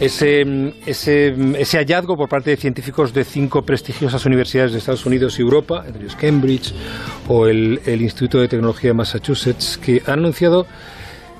[0.00, 5.38] ese, ese, ese, hallazgo por parte de científicos de cinco prestigiosas universidades de Estados Unidos
[5.38, 6.74] y Europa, entre ellos Cambridge
[7.28, 10.66] o el, el Instituto de Tecnología de Massachusetts, que han anunciado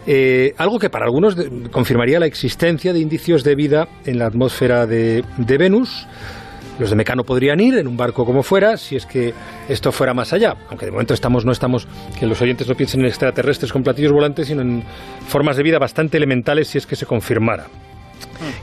[0.06, 1.36] eh, algo que para algunos
[1.70, 6.06] confirmaría la existencia de indicios de vida en la atmósfera de, Venus.
[6.79, 9.34] Los de Mecano podrían ir en un barco como fuera, si es que
[9.68, 10.56] esto fuera más allá.
[10.70, 11.86] Aunque de momento estamos, no estamos,
[12.18, 14.82] que los oyentes no piensen en extraterrestres con platillos volantes, sino en
[15.29, 17.66] formas de vida bastante elementales, si es que se confirmara.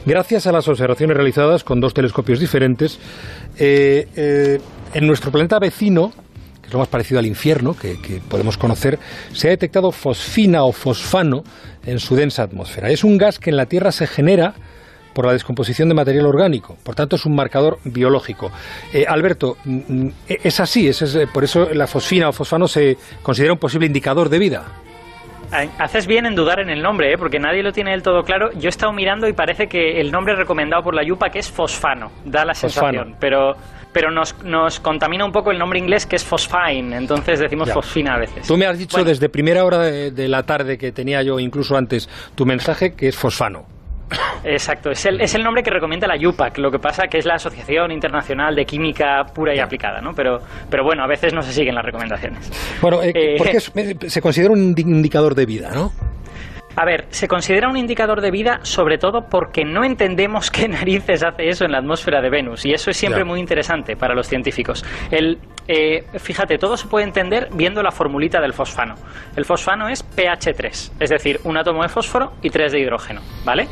[0.05, 2.99] Gracias a las observaciones realizadas con dos telescopios diferentes,
[3.57, 4.59] eh, eh,
[4.93, 6.11] en nuestro planeta vecino,
[6.65, 8.99] es lo más parecido al infierno que, podemos conocer,
[9.33, 11.43] se ha detectado fosfina o fosfano
[11.85, 12.89] en su densa atmósfera.
[12.89, 14.53] Es un gas que en la Tierra se genera
[15.13, 16.77] por la descomposición de material orgánico.
[16.83, 18.51] Por tanto, es un marcador biológico.
[18.93, 23.53] Eh, Alberto, mm, mm, es así, es, por eso la fosfina o fosfano se considera
[23.53, 24.65] un posible indicador de vida.
[25.51, 27.17] Haces bien en dudar en el nombre, ¿eh?
[27.17, 28.51] porque nadie lo tiene del todo claro.
[28.53, 31.49] Yo he estado mirando y parece que el nombre recomendado por la Yupa que es
[31.49, 33.55] fosfano, da la sensación, pero
[33.93, 38.13] pero nos, nos contamina un poco el nombre inglés que es fosfine, entonces decimos fosfina
[38.13, 38.45] a veces.
[38.45, 42.07] Tú me has dicho desde primera hora de, la tarde que tenía yo incluso antes
[42.35, 43.76] tu mensaje que es fosfano.
[44.43, 47.25] Exacto, es el, es el nombre que recomienda la UPAC, lo que pasa que es
[47.25, 50.11] la Asociación Internacional de Química Pura y Aplicada, ¿no?
[50.13, 52.51] Pero, pero bueno, a veces no se siguen las recomendaciones.
[52.81, 53.59] Bueno, eh, eh porque
[54.09, 55.91] se considera un indicador de vida, ¿no?
[56.79, 61.23] A ver, se considera un indicador de vida sobre todo porque no entendemos qué narices
[61.23, 64.27] hace eso en la atmósfera de Venus y eso es siempre muy interesante para los
[64.27, 64.85] científicos.
[65.09, 68.93] El, eh, fíjate, todo se puede entender viendo la formulita del fosfano.
[69.35, 73.21] El fosfano es pH 3, es decir, un átomo de fósforo y tres de hidrógeno,
[73.43, 73.67] ¿vale?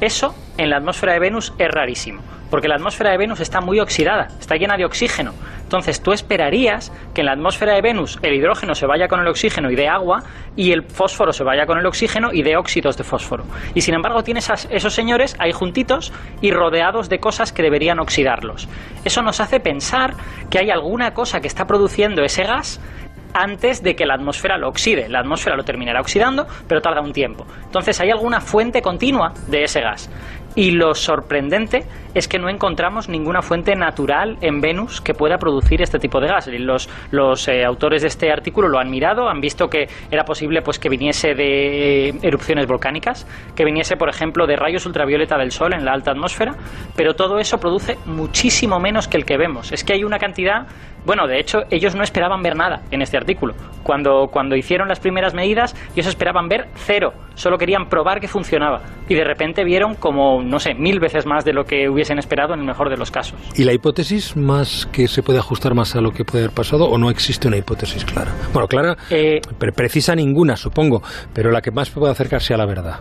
[0.00, 3.80] Eso en la atmósfera de Venus es rarísimo, porque la atmósfera de Venus está muy
[3.80, 5.32] oxidada, está llena de oxígeno.
[5.62, 9.26] Entonces tú esperarías que en la atmósfera de Venus el hidrógeno se vaya con el
[9.26, 10.22] oxígeno y de agua
[10.54, 13.44] y el fósforo se vaya con el oxígeno y de óxidos de fósforo.
[13.74, 18.68] Y sin embargo tienes esos señores ahí juntitos y rodeados de cosas que deberían oxidarlos.
[19.04, 20.14] Eso nos hace pensar
[20.48, 22.80] que hay alguna cosa que está produciendo ese gas
[23.34, 25.08] antes de que la atmósfera lo oxide.
[25.08, 27.46] La atmósfera lo terminará oxidando, pero tarda un tiempo.
[27.64, 30.10] Entonces hay alguna fuente continua de ese gas.
[30.54, 35.82] Y lo sorprendente es que no encontramos ninguna fuente natural en Venus que pueda producir
[35.82, 36.48] este tipo de gas.
[36.48, 40.62] Los, los eh, autores de este artículo lo han mirado, han visto que era posible
[40.62, 45.72] pues, que viniese de erupciones volcánicas, que viniese, por ejemplo, de rayos ultravioleta del Sol
[45.74, 46.54] en la alta atmósfera,
[46.96, 49.72] pero todo eso produce muchísimo menos que el que vemos.
[49.72, 50.66] Es que hay una cantidad
[51.04, 53.54] bueno, de hecho, ellos no esperaban ver nada en este artículo.
[53.82, 57.14] Cuando, cuando hicieron las primeras medidas, ellos esperaban ver cero.
[57.34, 58.82] Solo querían probar que funcionaba.
[59.08, 62.54] Y de repente vieron como, no sé, mil veces más de lo que hubiesen esperado
[62.54, 63.38] en el mejor de los casos.
[63.56, 66.84] ¿Y la hipótesis más que se puede ajustar más a lo que puede haber pasado
[66.84, 68.32] o no existe una hipótesis clara?
[68.52, 69.40] Bueno, clara, eh,
[69.74, 73.00] precisa ninguna, supongo, pero la que más puede acercarse a la verdad.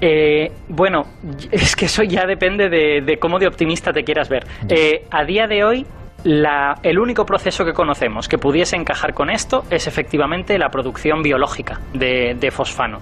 [0.00, 1.04] Eh, bueno,
[1.50, 4.44] es que eso ya depende de, cómo de optimista te quieras ver.
[4.68, 5.86] Eh, a día de hoy
[6.24, 11.80] el único proceso que conocemos que pudiese encajar con esto es efectivamente la producción biológica
[11.92, 13.00] de fosfano.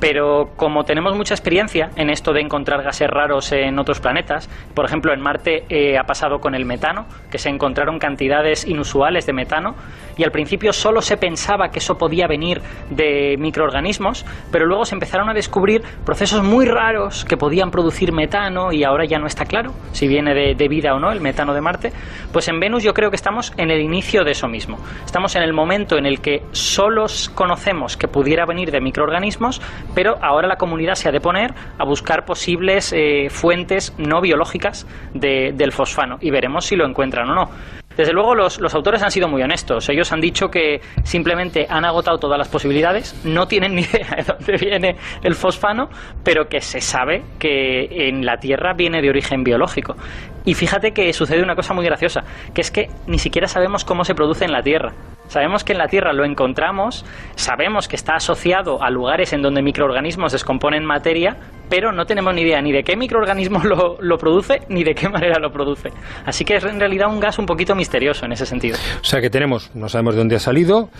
[0.00, 4.84] Pero como tenemos mucha experiencia en esto de encontrar gases raros en otros planetas, por
[4.84, 9.32] ejemplo en Marte eh, ha pasado con el metano, que se encontraron cantidades inusuales de
[9.32, 9.74] metano
[10.16, 14.94] y al principio solo se pensaba que eso podía venir de microorganismos, pero luego se
[14.94, 19.44] empezaron a descubrir procesos muy raros que podían producir metano y ahora ya no está
[19.46, 21.92] claro si viene de, de vida o no el metano de Marte,
[22.32, 24.78] pues en Venus yo creo que estamos en el inicio de eso mismo.
[25.04, 27.04] Estamos en el momento en el que solo
[27.34, 29.60] conocemos que pudiera venir de microorganismos,
[29.94, 34.86] pero ahora la comunidad se ha de poner a buscar posibles eh, fuentes no biológicas
[35.12, 37.50] del fosfano y veremos si lo encuentran o no.
[37.96, 39.88] Desde luego los, autores han sido muy honestos.
[39.88, 44.22] Ellos han dicho que simplemente han agotado todas las posibilidades, no tienen ni idea de
[44.22, 45.88] dónde viene el fosfano,
[46.22, 49.96] pero que se sabe que en la Tierra viene de origen biológico.
[50.44, 52.22] Y fíjate que sucede una cosa muy graciosa,
[52.52, 54.92] que es que ni siquiera sabemos cómo se produce en la Tierra.
[55.28, 57.04] Sabemos que en la Tierra lo encontramos,
[57.34, 61.36] sabemos que está asociado a lugares en donde microorganismos descomponen materia,
[61.68, 65.38] pero no tenemos ni idea ni de qué microorganismo lo, produce ni de qué manera
[65.38, 65.90] lo produce.
[66.24, 68.76] Así que es en realidad un gas un poquito misterioso en ese sentido.
[69.00, 70.90] O sea que tenemos, no sabemos de dónde ha salido,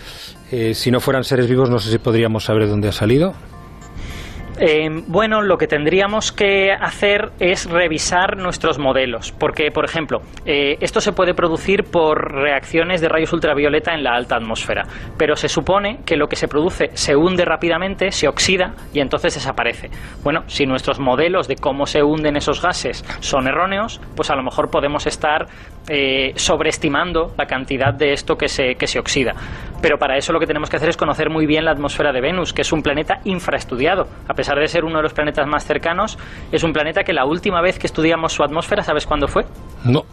[0.51, 3.33] eh, si no fueran seres vivos no sé si podríamos saber de dónde ha salido.
[4.57, 10.77] Eh, bueno, lo que tendríamos que hacer es revisar nuestros modelos, porque, por ejemplo, eh,
[10.79, 14.83] esto se puede producir por reacciones de rayos ultravioleta en la alta atmósfera,
[15.17, 19.33] pero se supone que lo que se produce se hunde rápidamente, se oxida y entonces
[19.33, 19.89] desaparece.
[20.23, 24.43] Bueno, si nuestros modelos de cómo se hunden esos gases son erróneos, pues a lo
[24.43, 25.47] mejor podemos estar
[25.87, 29.35] eh, sobreestimando la cantidad de esto que se, que se oxida.
[29.81, 32.21] Pero para eso lo que tenemos que hacer es conocer muy bien la atmósfera de
[32.21, 34.07] Venus, que es un planeta infraestudiado.
[34.27, 36.17] A pesar de ser uno de los planetas más cercanos,
[36.51, 39.45] es un planeta que la última vez que estudiamos su atmósfera, ¿sabes cuándo fue?
[39.83, 40.03] No.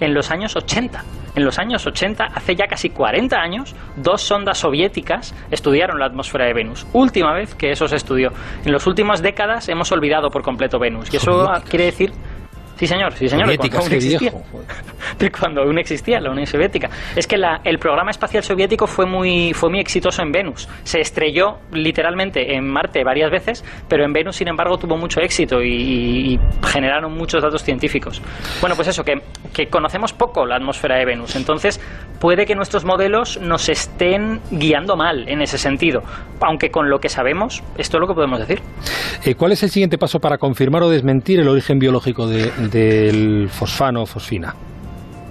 [0.00, 1.04] En los años 80.
[1.34, 6.46] En los años 80, hace ya casi 40 años, dos sondas soviéticas estudiaron la atmósfera
[6.46, 6.86] de Venus.
[6.92, 8.32] Última vez que eso se estudió.
[8.64, 11.12] En las últimas décadas hemos olvidado por completo Venus.
[11.12, 12.12] Y eso quiere decir
[12.78, 13.48] Sí, señor, sí, señor.
[13.48, 14.32] de cuando, aún existía,
[15.18, 16.88] de cuando aún existía la Unión Soviética.
[17.16, 20.68] Es que la, el programa espacial soviético fue muy, fue muy exitoso en Venus.
[20.84, 25.60] Se estrelló literalmente en Marte varias veces, pero en Venus, sin embargo, tuvo mucho éxito
[25.60, 28.22] y, y generaron muchos datos científicos.
[28.60, 29.14] Bueno, pues eso, que,
[29.52, 31.34] que conocemos poco la atmósfera de Venus.
[31.34, 31.80] Entonces,
[32.20, 36.02] puede que nuestros modelos nos estén guiando mal en ese sentido.
[36.40, 38.60] Aunque con lo que sabemos, esto es lo que podemos decir.
[39.24, 43.48] Eh, ¿Cuál es el siguiente paso para confirmar o desmentir el origen biológico de, del
[43.48, 44.54] fosfano fosfina?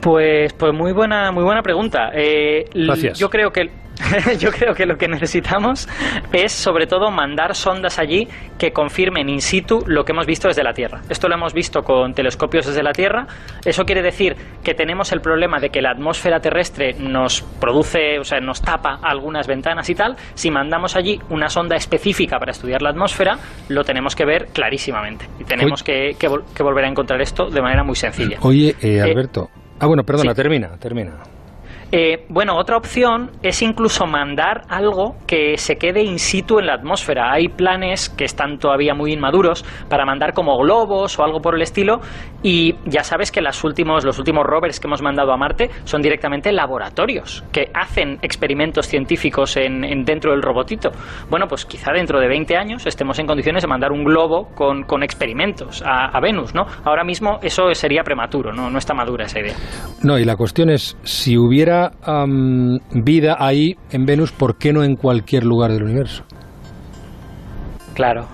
[0.07, 2.11] Pues, pues muy buena, muy buena pregunta.
[2.13, 3.19] Eh, Gracias.
[3.19, 3.69] Yo creo que
[4.39, 5.89] yo creo que lo que necesitamos
[6.31, 8.25] es sobre todo mandar sondas allí
[8.57, 11.01] que confirmen in situ lo que hemos visto desde la Tierra.
[11.09, 13.27] Esto lo hemos visto con telescopios desde la Tierra.
[13.65, 18.23] Eso quiere decir que tenemos el problema de que la atmósfera terrestre nos produce, o
[18.23, 20.15] sea, nos tapa algunas ventanas y tal.
[20.35, 23.37] Si mandamos allí una sonda específica para estudiar la atmósfera,
[23.67, 25.27] lo tenemos que ver clarísimamente.
[25.37, 28.37] Y tenemos que, que, volver a encontrar esto de manera muy sencilla.
[28.39, 29.49] Oye, eh, eh, Alberto.
[29.79, 31.13] Ah, bueno, perdona, termina, termina.
[31.91, 36.73] Eh, bueno, otra opción es incluso mandar algo que se quede in situ en la
[36.73, 37.31] atmósfera.
[37.31, 41.61] Hay planes que están todavía muy inmaduros para mandar como globos o algo por el
[41.61, 42.01] estilo
[42.43, 46.01] y ya sabes que los últimos, los últimos rovers que hemos mandado a Marte son
[46.01, 50.91] directamente laboratorios que hacen experimentos científicos en, dentro del robotito.
[51.29, 55.03] Bueno, pues quizá dentro de 20 años estemos en condiciones de mandar un globo con,
[55.03, 56.65] experimentos a, Venus, ¿no?
[56.83, 58.69] Ahora mismo eso sería prematuro, ¿no?
[58.69, 59.55] No está madura esa idea.
[60.03, 61.76] No, y la cuestión es, si hubiera
[62.91, 66.23] vida ahí en Venus, ¿por qué no en cualquier lugar del universo?
[67.93, 68.25] Claro,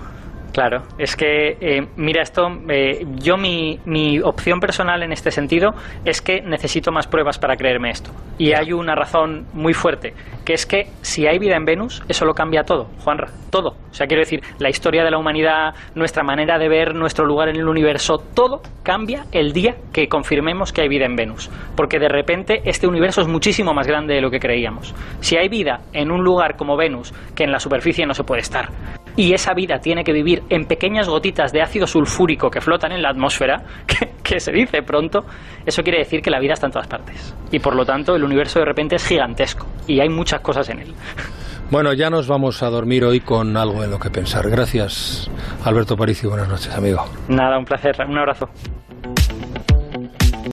[0.54, 5.70] Claro, es que, eh, mira, esto, eh, yo mi, mi, opción personal en este sentido
[6.04, 8.12] es que necesito más pruebas para creerme esto.
[8.38, 10.14] Y hay una razón muy fuerte,
[10.44, 13.70] que es que si hay vida en Venus, eso lo cambia todo, Juanra, todo.
[13.70, 17.48] O sea, quiero decir, la historia de la humanidad, nuestra manera de ver nuestro lugar
[17.48, 21.50] en el universo, todo cambia el día que confirmemos que hay vida en Venus.
[21.74, 24.94] Porque de repente este universo es muchísimo más grande de lo que creíamos.
[25.18, 28.42] Si hay vida en un lugar como Venus, que en la superficie no se puede
[28.42, 28.68] estar,
[29.16, 33.02] y esa vida tiene que vivir en pequeñas gotitas de ácido sulfúrico que flotan en
[33.02, 33.62] la atmósfera,
[34.22, 35.24] que, se dice pronto,
[35.64, 37.34] eso quiere decir que la vida está en todas partes.
[37.50, 40.80] Y por lo tanto el universo de repente es gigantesco y hay muchas cosas en
[40.80, 40.94] él.
[41.70, 44.48] Bueno, ya nos vamos a dormir hoy con algo en lo que pensar.
[44.50, 45.30] Gracias,
[45.64, 46.28] Alberto Paricio.
[46.28, 47.02] Buenas noches, amigo.
[47.26, 47.96] Nada, un placer.
[48.06, 48.50] Un abrazo.